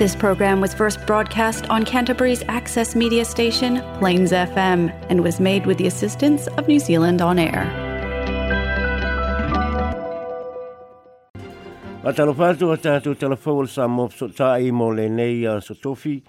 [0.00, 5.66] This program was first broadcast on Canterbury's access media station, Plains FM, and was made
[5.66, 7.68] with the assistance of New Zealand On Air.
[12.02, 14.28] A talo fatu a tātou telefon sa mo so
[14.72, 16.22] mo le nei a uh, so tofi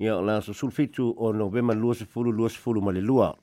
[0.00, 3.34] ia la so sulfitu o novema lua se fulu lua se fulu ma le lua.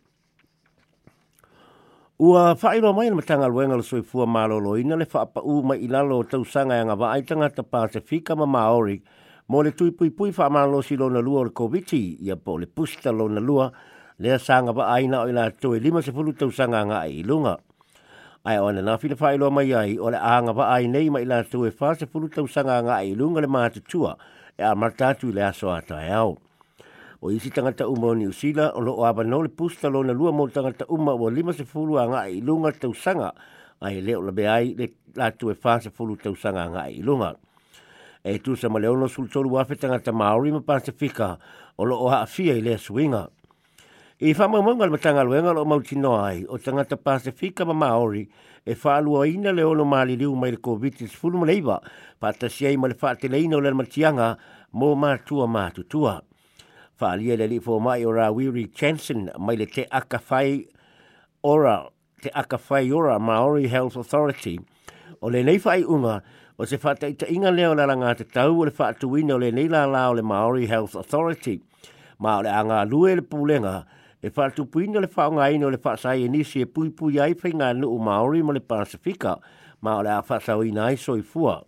[2.19, 6.23] Ua whaero mai na matanga luenga le soifua malolo ina le whaapa u mai ilalo
[6.23, 9.03] tausanga e ngā waaitanga ta Pasifika ma Maori
[9.47, 12.35] mo le tui pui pui wha malo si lo na lua o le COVID ia
[12.35, 13.71] po le pusta lo na lua
[14.17, 17.57] le a sanga wa aina o ila toe lima se fulu tausanga ngā i lunga.
[18.45, 21.43] Ai o na whina whaelo mai ai o le anga wa ai nei mai ila
[21.43, 24.17] toe wha se fulu tausanga ngā i lunga le mātutua
[24.57, 26.37] e a martatu le aso ata e au.
[27.21, 30.13] O isi tangata uma o ni usila o lo aba no le pusta lo na
[30.13, 33.33] lua mo tangata uma o lima se fulu a ngā i lunga tausanga
[33.81, 37.35] ai leo la be ai le la toe wha se fulu tausanga ngā i lunga
[38.25, 41.37] e tu sa ma leono sul tolu wafe tangata Maori ma Pasifika
[41.77, 43.29] o lo o haafia i lea suinga.
[44.19, 48.27] I whama ma tanga luenga lo mautino ai o tangata Pasifika ma Maori
[48.65, 51.79] e whaalua ina le ono liu mai le COVID-19 ma leiva
[52.17, 54.37] pa ta siai ma le whaate leina o le matianga
[54.71, 56.23] mo mātua mātutua.
[56.99, 60.65] Whaalia le li fō mai o Rawiri Chanson mai le te akawhai
[61.43, 61.85] ora
[62.23, 64.57] te akawhai ora Maori Health Authority
[65.21, 66.23] o le nei whai unga
[66.57, 69.37] o se whata ita inga leo la ranga te tau o le whatu wina o
[69.37, 71.59] le nila la o le Maori Health Authority.
[72.19, 73.83] Ma o le anga lue le pūlenga,
[74.23, 77.35] e whatu puina le whaonga ina o le whaasai e nisi e pui pui ai
[77.35, 79.35] whai ngā nuu Maori mo le Pasifika,
[79.81, 81.59] ma o le a whaasau ina ai soi fua.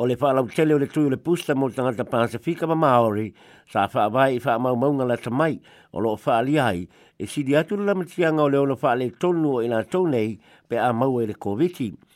[0.00, 3.32] o le whaalau tele o le tui o le pusta mo tangata Pasifika ma Maori,
[3.72, 5.56] sa whaavai i whaamau maunga la tamai
[5.96, 6.84] o lo whaali ai,
[7.16, 10.36] e sidi atu le lamatianga o le ono whaale tonu o ina tonei
[10.68, 12.09] pe a maua i le COVID-19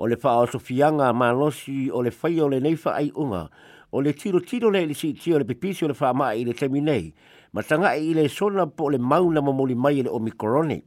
[0.00, 3.12] o le wha o sofianga ma losi o le whai o le nei wha ai
[3.14, 3.50] unga,
[3.92, 6.44] o le tiro tiro le le si tio le pipisi o le wha mai i
[6.44, 7.12] le temi nei,
[7.52, 10.82] ma tanga i le sona po le mauna ma moli mai le omikrone.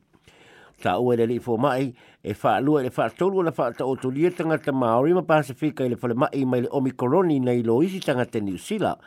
[0.82, 3.86] Ta ua le li fo mai, e wha lua le wha tolu le wha ta
[3.86, 7.84] o tulia tangata Maori ma Pasifika i le whale mai mai le omikrone nei lo
[7.84, 8.98] isi tangata New Zealand,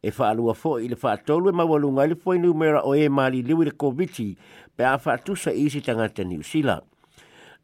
[0.00, 2.94] e wha alua fo i le wha tolu e mawalunga i le fo numera o
[2.94, 4.38] e mali liwi le covid
[4.76, 6.86] pe a wha tusa isi tangata New Zealand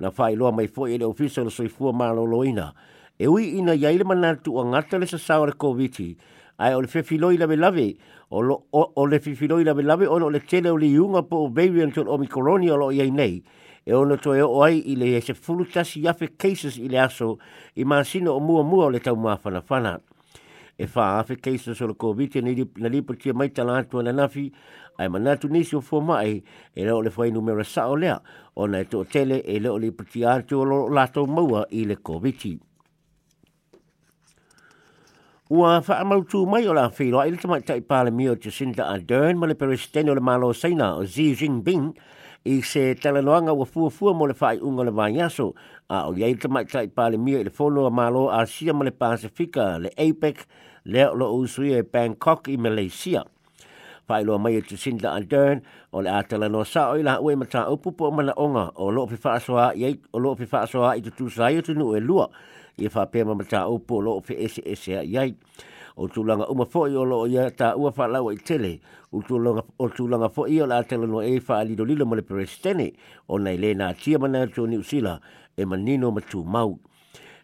[0.00, 2.74] na fai loa mai foi ele ofisa le soifua maloloina.
[3.18, 6.16] E ui ina iai le manatu o ngata le sasawa le COVID,
[6.58, 7.96] ai o le fefiloi lave lave,
[8.30, 11.44] o, lo, o, o le fefiloi lave lave, o le tele o le iunga po
[11.44, 13.42] o variant o omikoroni o lo iai nei,
[13.86, 16.98] e ono to e o ai i le se fulu tasi yafe cases i le
[16.98, 17.38] aso
[17.76, 20.00] i masino o mua mua o le tau mawhana whana.
[20.78, 22.42] E wha afe cases o le COVID,
[22.78, 24.52] na lipa tia mai talatu na nafi,
[24.98, 26.42] ai manatu nisi o fo mai
[26.74, 28.20] e leo le fai numera sa o lea
[28.56, 31.96] o na e to tele e leo le pati atu o lato maua i le
[31.96, 32.58] COVID.
[35.50, 38.90] Ua wha mautu mai o la whiro ai le tamai tai pāle mi o Jacinda
[38.90, 41.94] Ardern ma le peresidene o le malo seina o Xi Jinping
[42.44, 45.54] i se talanoanga ua fua fua mo le whai unga le vai aso
[45.88, 48.84] a o iei tamai tai pāle mi o le fono a malo a sia ma
[48.84, 50.44] le Pasifika le APEC
[50.84, 53.24] leo lo usui e Bangkok i Malaysia.
[54.06, 55.62] Fai loa mai e te Sinda Ardern
[55.92, 59.72] o le atala no sa o ila ue mata upu po o lo fi whaasoa
[59.74, 62.28] i o lo fi whaasoa i tu tu sai o tu nu e lua.
[62.76, 65.34] I wha pēma mata upu o lo fi ese ese a iai
[65.96, 68.80] o tūlanga uma fo i o lo ia ta ua wha lau i tele.
[69.14, 72.92] O tūlanga, o tūlanga fo i atala no e wha alido mo le perestene
[73.28, 75.20] o nei le na tia mana tu ni usila
[75.56, 76.78] e manino matu mau.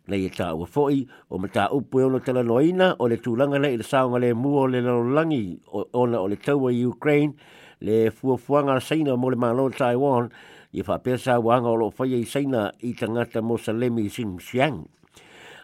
[0.08, 3.60] Na i tā ua foi o ma tā upu e ono tala o le tūlanga
[3.60, 5.60] nei le saonga le mua o le langi
[5.92, 7.34] ona o le taua i Ukraine
[7.80, 10.28] le fuafuanga saina mo le malo Taiwan
[10.72, 14.10] i wha pesa wanga o lo whaia i saina i tangata mo Salemi.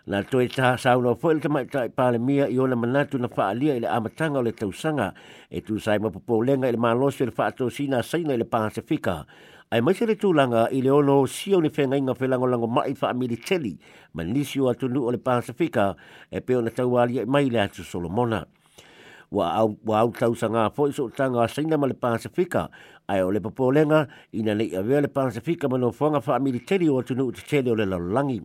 [0.06, 3.75] Na toi tā sauna o whaile tamai tai pale mia i ona manatu na faalia
[3.75, 5.09] i le amatanga o le tausanga
[5.50, 9.27] e tu sai mapupo lenga i le malo le whaato sina saina i le Pasifika
[9.72, 12.95] ai mai se le tūlanga i le ono sio ni whenga inga whelango lango mai
[12.95, 13.75] wha amiri teli
[14.15, 15.97] ma nisi o o le Pasifika
[16.31, 18.47] e peo na tau alia mai le atu Solomona.
[19.33, 22.71] Wa au, wa au tau sa ngā fo so tanga a saina ma le Pasifika
[23.09, 26.89] ai o le papolenga ina nei a le Pasifika ma no whanga wha amiri teli
[26.89, 28.39] o atunu nu te teli o le lalangi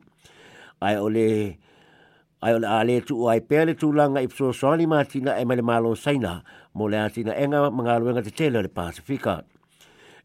[0.82, 1.58] ai ole
[2.42, 5.96] ai ole ale tu ai pele tu langa i so soli matina e mele malo
[5.96, 6.44] saina.
[6.74, 9.44] Mo le atina enga manga luenga te tele le pasifika.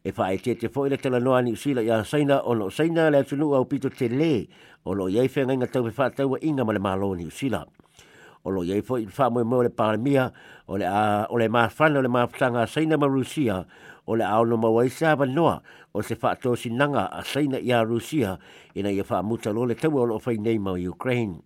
[0.03, 3.23] E fa ai tete fo ile tele noani usila ya saina o no saina le
[3.23, 4.47] tu nu au pito te le
[4.85, 7.65] o lo yei fenga inga tau pefa tau wa inga mele malo ni usila.
[8.43, 10.31] O lo yei fo i fa mo le palmia
[10.67, 13.65] o le a o le mafana o le mafutanga saina ma rusia
[14.07, 15.61] o le au no ma wai sa ba noa.
[15.93, 18.39] O se fa to sinanga a saina ya rusia
[18.75, 21.43] ina ia fa muta lo le tau o lo fa nei ma ukraine.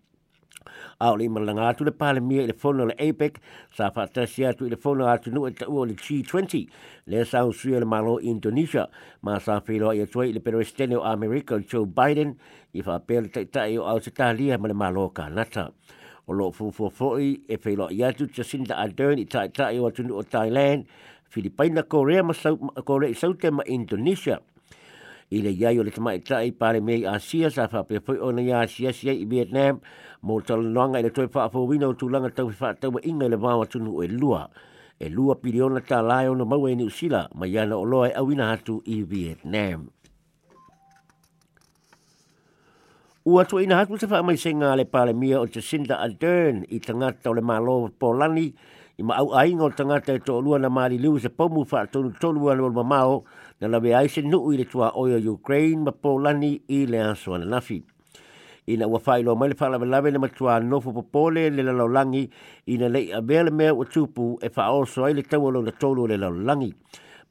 [1.02, 3.42] Au le malanga atu le pale mia le fono le APEC
[3.74, 6.70] sa fatasi atu le fono atu nu e tau le G20
[7.08, 8.88] le sa usuia le malo Indonesia.
[9.22, 12.38] Ma sa whiro i atua i le perestene o America Joe Biden
[12.74, 15.74] i fa pele tai tai o au se talia ma le malo ka nata
[16.28, 20.06] o lo fufu foi e whiro i atu Jacinda Ardern i tai tai o atu
[20.14, 20.86] o Thailand
[21.32, 22.34] Filipina Korea ma
[22.84, 24.42] Korea i saute ma Indonesia
[25.32, 28.44] i le iai o le tamai tai pare mei Asia sa fa pe foi ona
[28.44, 29.80] ia Asia sia i Vietnam.
[30.28, 33.32] Mo tal noanga i le toi fa fo wina o tulanga tau fa tau inga
[33.32, 34.50] le vawa tunu e lua
[35.00, 37.30] e lua piliona ta lai ona mau e ni usila.
[37.34, 39.88] Ma iana o loa e awina hatu i Vietnam.
[43.24, 46.84] Ua tu ina hatu se fa mai senga le pale mia o Jacinda Ardern i
[46.84, 48.54] tangata o le malo Polani i
[49.02, 52.14] ma au ai ngol tangata e to lua na mali liu se pomu fa tonu
[52.22, 53.24] tolu anu o mamao
[53.62, 57.34] na la vea ise nuu i le tua oia Ukraine ma Polani i le aso
[57.36, 57.84] ana nafi.
[58.68, 62.30] Ina ua whai lo mai whala lawe na matua nofo popole le la laulangi
[62.66, 65.62] ina lei a mea le mea o tupu e fa oso ai le tau alo
[65.62, 66.74] na tolu le laulangi.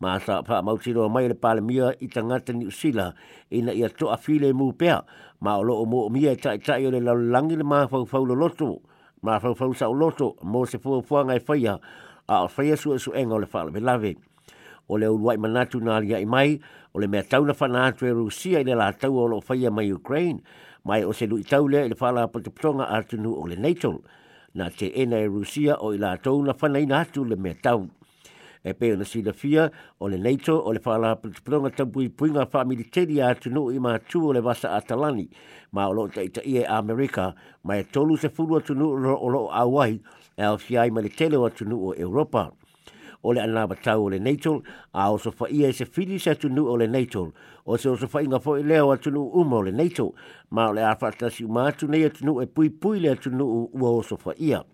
[0.00, 3.14] Ma sa wha mautiro mai le pale mia i tangata ni usila
[3.50, 5.04] ina ia toa file mu pea
[5.40, 8.24] ma o loo mo mia i tai tai o le laulangi le maa fau fau
[8.24, 8.80] lo loto
[9.22, 11.78] ma fau fau sa loto mo se fua fuanga e whaia
[12.28, 14.16] a o whaia su su enga le whala lawe
[14.90, 16.58] o le uruai manatu na alia i mai,
[16.94, 19.70] o le mea tauna whana atu e Rusia i le la tau o lo whaia
[19.70, 20.42] mai Ukraine,
[20.84, 24.02] mai o se lui tau lea i le whala pakiputonga atu nu o le NATO,
[24.54, 27.54] na te ena e Rusia o i la tau na whana ina atu le mea
[27.62, 27.86] tau.
[28.62, 29.70] E peo na sila fia
[30.00, 33.98] o le NATO o le whala pakiputonga tampui puinga wha militeri atu nu i ma
[33.98, 35.30] tu o le vasa atalani,
[35.72, 37.34] ma o lo ta ita i e Amerika,
[37.64, 40.00] mai e tolu se fulu atu nu o lo awai,
[40.36, 42.52] e al fiai ma le tele atu nu o Europa.
[43.22, 44.62] O le ana batau o le NATO,
[44.92, 47.32] a o so whaia e se whiri se tunu o le NATO,
[47.64, 50.14] o se o so whainga fo i leo atunu uma o le NATO,
[50.50, 53.90] ma o le a whatasi uma atu nei atunu e pui pui le atunu ua
[53.90, 54.64] o so whaia.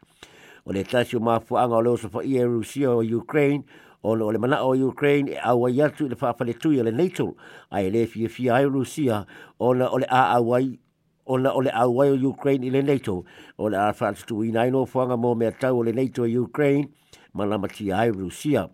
[0.67, 3.65] O le tasi o mafuanga o le o so e Rusia o Ukraine,
[4.03, 7.37] o le mana o Ukraine e awa yatu i le whawhale tui o le NATO,
[7.71, 9.27] a e le fia fia ai Rusia,
[9.61, 10.79] o le a awai
[11.27, 13.25] ona ole a wai o Ukraine i le NATO,
[13.59, 16.27] o le a whatasi tui nai no fuanga mo mea tau o le NATO o
[16.27, 16.89] Ukraine,
[17.35, 18.69] malama ti ai Rusia.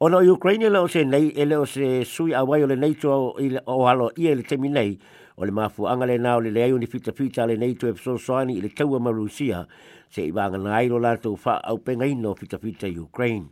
[0.00, 3.34] O na Ukraine le o se nei, ele o se sui a o le NATO
[3.66, 4.98] o alo ia le temi nei,
[5.38, 8.18] o le mafu anga le nao le leo ni fita fita le NATO e so
[8.18, 9.66] soani i le ma Rusia,
[10.10, 13.46] se i wanga na airo la tau wha au penga ino fita fita Ukraine.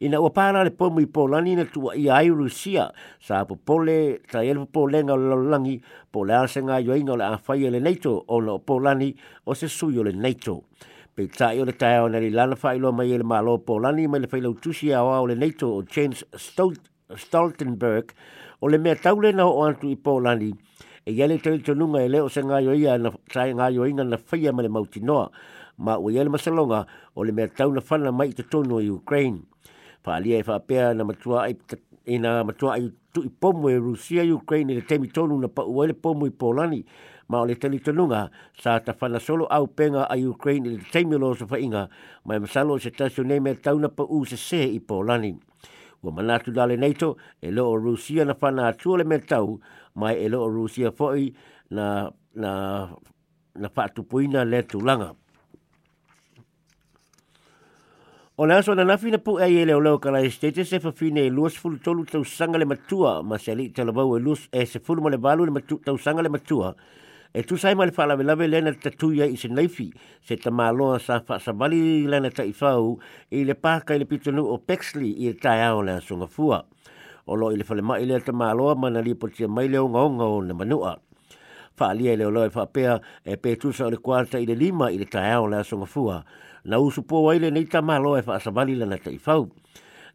[0.00, 1.64] Ina ua pāra le pomu i Polani na
[2.12, 5.80] ai Rusia, sa po pole, sa ele po lenga o langi,
[6.12, 9.16] po le o le NATO o Polani
[9.46, 10.62] o se sui o le NATO
[11.18, 12.06] pe tai o le tai o
[12.78, 16.22] lo malo po lani mai le whailau tusi o le NATO o James
[17.16, 18.12] Stoltenberg
[18.60, 20.52] o le mea taule na o antu i po lani
[21.08, 23.86] e yale te to nunga e leo se ngā yo ia na sai ngā yo
[23.88, 25.30] inga na whaia ma le mauti noa
[25.80, 26.84] ma o yale masalonga
[27.16, 29.40] o le mea tauna whana mai te tono i Ukraine.
[30.04, 31.56] Pa alia e whapea na matua ai
[32.04, 35.96] ina matua ai tu i pomo e Rusia Ukraine le temi tonu na pa uele
[35.96, 36.84] pomo i Polani
[37.28, 38.28] ma o le tali tanunga
[38.60, 41.88] sa ta whana solo au penga a Ukraine i le teimi lo sa whainga
[42.28, 45.38] mai masalo se tasio nei mea tauna pa u se se i Polani.
[46.02, 49.58] Ua manatu dale NATO e lo o Rusia na whana atua le mea tau
[49.98, 51.34] mai e lo o Rusia foi
[51.70, 52.52] na, na,
[53.54, 55.10] na whaatupuina le tulanga.
[58.38, 60.92] O le aso na nafi na pu e e leo leo kala estete se fa
[60.94, 64.20] fine e luas fulu tolu tau sanga le matua ma se ali tala bau e
[64.22, 66.70] luas e se fulu ma le balu le matua, tau sanga le matua
[67.34, 70.98] e tu sai male fala lave lena ta tuia i se naifi se ta maloa
[70.98, 72.96] sa fa sa bali lena ta ifau
[73.30, 76.64] i le paka i le pitonu o Pexley i le tai ao le asunga fua.
[77.28, 80.24] o lo ile fale mai le te maloa mana li poti mai le o nga
[80.24, 80.96] o le manua.
[81.76, 82.88] Fa ali le o fa pe
[83.24, 86.24] e pe tu so le kwarta ile lima ile tae o le so ngafua
[86.64, 89.48] na usu po wai le nei ta maloa e fa sa bali na tai fau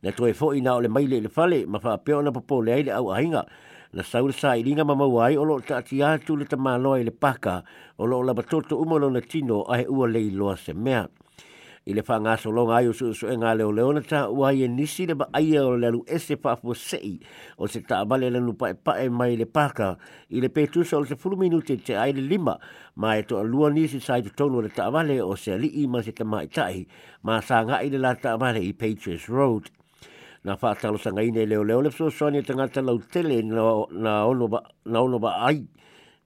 [0.01, 2.61] na to e fo ina o le mai le fale ma fa pe ona popo
[2.61, 3.45] le ile au ainga
[3.93, 7.11] na saul sa ile nga mama wai o lo ta ti le te malo ile
[7.11, 7.63] paka
[7.97, 11.07] o lo la batoto umolo na tino ai u le lo se mea.
[11.85, 14.53] I le whanga so longa ai o su su e ngā leo leona ta ua
[14.55, 17.19] i e nisi le ba aia o le lu ese whaafu sei
[17.57, 19.97] o se ta abale le nu pae pae mai le paka
[20.31, 22.55] i le petu sa o se fulu minute te ai le lima
[22.95, 25.87] ma e to alua nisi sa i tonu le ta abale o se ali i
[25.87, 26.87] ma se ta mai tai
[27.21, 29.67] ma sa ngā i le la ta abale i Patriots Road.
[30.43, 34.23] Na fa talo sanga ine leo leo le so so ni tanga talo tele na
[34.23, 35.67] ono ba na ono ba ai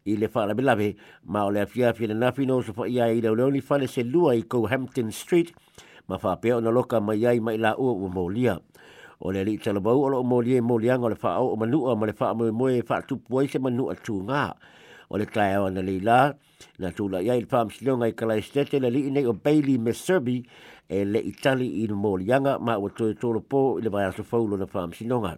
[0.08, 0.88] i le whaala me lawe
[1.26, 4.04] ma o le afia fia na fino so fa ia i le leoni fale se
[4.04, 5.52] lua i Cohampton Street
[6.08, 8.60] ma whapea ona loka mai ai mai la ua ua maulia.
[9.20, 12.06] O le li talabau o lo maulia e maulianga o le wha o manua ma
[12.06, 14.44] le wha moe moe wha tupu ai se manua tū ngā.
[15.10, 16.36] O le tae o na leila
[16.80, 19.78] na tūla ia i le whaam silonga i kalai stete le li nei o Bailey
[19.78, 20.40] Meserbi
[20.88, 24.56] e le Itali i le maulianga ma ua toe tōlo pō i le vaiaso faulo
[24.58, 25.36] na whaam silonga.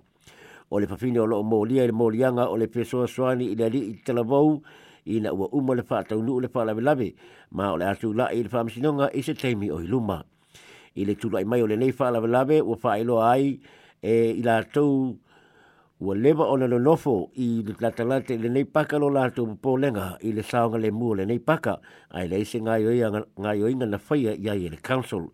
[0.69, 3.69] O le pafine o loo mōlia i le mōlianga o le pesoa soani i le
[3.73, 4.59] li i talavou
[5.05, 7.07] i na ua uma le whaatau nu le whaalawe lawe
[7.51, 10.23] ma o le atu la i le whaamsilonga i se teimi o iluma.
[10.95, 13.59] I le tula i mai o le nei whaalawe lawe ua whaelo ai
[14.01, 15.17] e i la tau
[15.99, 19.75] ua lewa ona no nofo i le tatalate le nei paka lo la tu po
[19.75, 21.79] lenga i le saonga le mua le nei paka
[22.15, 22.91] ai le ise ngai o
[23.35, 25.27] ngai o inga na whaia ia i le council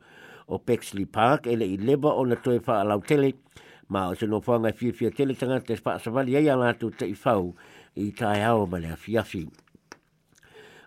[0.48, 3.34] o Bexley Park e le i lewa ona toe wha alau tele
[3.88, 6.90] ma o se no whanga fia fia tele tanga te spa savali ai ala tu
[6.90, 7.54] te i whau
[7.96, 9.46] i tae ao ma le afiafi.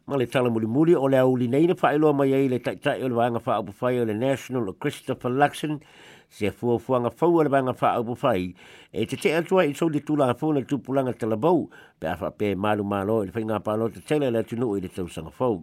[0.07, 2.59] Ma le tala muli muli o le au li nei na whaeloa mai ai le
[2.59, 5.81] tai tai o le wanga wha apu whai o le National o Christopher Luxon.
[6.29, 8.55] Se fua fuanga fau le banga fa au fai.
[8.93, 11.69] E te te atua i so di tula fo na tupulanga te labau
[12.01, 15.31] pe afa pe malu malo i whainga palo te tele le tunu i le tausanga
[15.31, 15.63] fau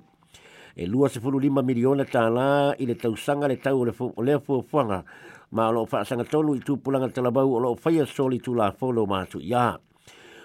[0.75, 4.39] e lua se fulu lima miliona ta la i le tausanga le tau o le
[4.39, 5.03] fuafuanga
[5.51, 9.05] ma o loo faasanga tolu i tupulanga talabau o loo faya soli tu la folo
[9.07, 9.77] mātu ya.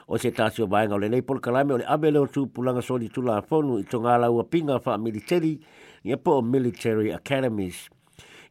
[0.07, 3.23] O se tasio vaenga o le neipol kalame o le abe leo tupulanga soli tu
[3.23, 5.59] la folo i tonga la ua pinga wha militeri
[6.05, 7.89] i po o military academies.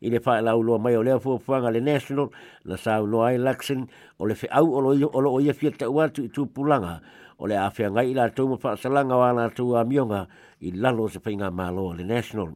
[0.02, 2.28] I le faa la ulua mai o le fuafuanga le national
[2.66, 3.88] na sa ulua ai laksin
[4.20, 7.00] o le fe au o loo ia fia te uatu i tupulanga
[7.40, 10.26] o le awhia ngai i la tūma whaasalanga wa la tū a mionga
[10.60, 12.52] i lalo se whainga malo le National.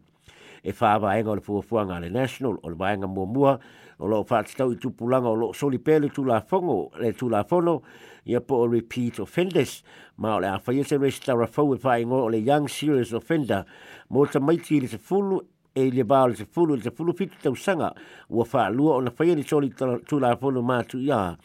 [0.63, 3.53] E whaava enga o le fuafuanga le National o le vaenga mua mua
[3.99, 7.43] o lo whaatitau i tupulanga o lo soli pēle tū la fongo le tū la
[7.47, 7.79] fono
[8.27, 9.81] ia po o repeat offenders
[10.17, 13.63] ma o le awhaia se restara fau e whaingo o le young serious offender
[14.09, 15.39] mo ta maiti le se fulu
[15.75, 17.93] e le ba le fulu le fulu fitu tau sanga.
[18.29, 19.69] Ua fa lua ona fai ni soli
[20.07, 21.37] tu la fulu ma tu ia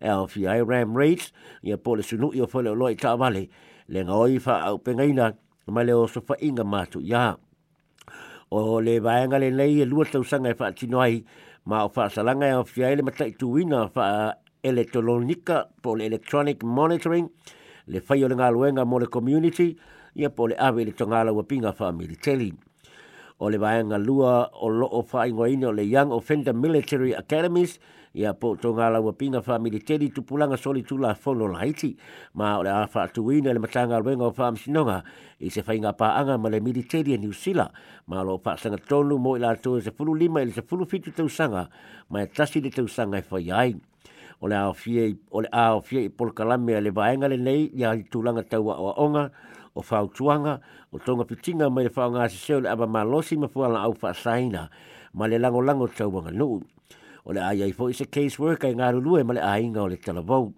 [0.00, 3.16] e au fi ai ram rates ia po le sunu ia fo le loi ta
[3.16, 3.48] vale
[3.88, 5.32] le ngoi fa au pengaina
[5.68, 7.36] ma le o so fa inga ma tu ia
[8.50, 11.24] o le vaenga le nei e lua tau sanga e fa tino ai.
[11.66, 15.94] Ma o fa salanga e au fi ai le matai tu wina fa elektronika po
[15.94, 17.28] le electronic monitoring.
[17.86, 19.76] Le fai o le ngā luenga mo le community
[20.16, 22.52] ia po le ave le tongala wa pinga fa military
[23.44, 27.76] o le vaenga lua o lo o wha ingo ino le Young Offender Military Academies
[28.14, 31.96] ia po tō ngā laua pinga wha militeri tupulanga soli tula whono la haiti
[32.38, 35.02] ma o le a wha tuina le matanga alwenga o wha amsinonga
[35.42, 37.74] i se whainga paanga ma le militeri a New Zealand.
[38.06, 41.10] Ma lo wha sanga tonu mo i la se fulu lima i se fulu fitu
[41.10, 41.68] tausanga
[42.08, 43.74] ma e tasi le tausanga e whai ai.
[44.40, 47.96] O le a o fie o a o i polkalame le vaenga le nei ia
[47.98, 49.30] i tūlanga taua o onga
[49.74, 50.60] o fautuanga
[50.92, 54.70] o tonga pitinga mai fa nga se seo aba malosi ma fuala au fa saina
[55.14, 56.62] ma le lango lango tau wanga nu
[57.26, 59.66] o le ai ai fo is a case worker nga lu e ma le ai
[59.66, 60.54] nga o le televou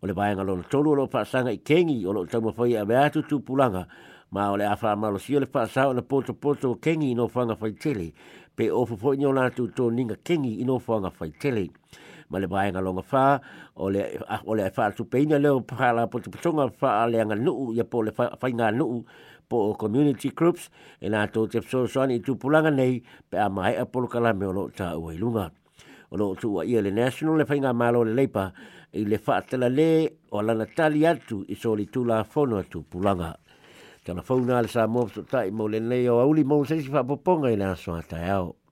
[0.00, 2.76] o le vaenga lo tolu lo fa sanga i kengi o lo tau ma foi
[2.76, 3.88] a beatu tu pulanga
[4.30, 7.28] ma o le afa malosi o le fa sa o le poto poto kengi no
[7.28, 8.12] fanga fai tele
[8.52, 11.72] pe o fo foi no la tu to ninga kengi no fanga fai tele
[12.34, 13.38] ma le vaenga longa fa
[13.78, 14.02] o le
[14.50, 17.70] o le fa tu peina le pa la po tu tonga fa le nga nu
[17.78, 19.06] ya po le fa nga nu
[19.48, 20.66] po community groups
[20.98, 24.62] e to te so so ni tu pulanga nei pe a mai a o lo
[24.74, 25.46] ta o lunga
[26.10, 28.50] o lo tu ia le national le fainga malo le lepa
[28.98, 29.90] i le fa tala le
[30.34, 33.30] o la natali atu i so li tu la fono tu pulanga
[34.04, 34.22] tana
[34.62, 35.78] le sa so tai mo le
[36.10, 38.63] o auli mo se si fa poponga i ata ao